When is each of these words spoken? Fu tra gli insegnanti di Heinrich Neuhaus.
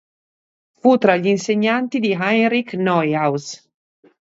Fu 0.79 0.97
tra 0.97 1.15
gli 1.15 1.27
insegnanti 1.27 1.99
di 1.99 2.17
Heinrich 2.19 2.73
Neuhaus. 2.73 3.69